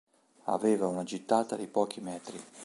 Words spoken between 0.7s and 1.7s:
una gittata di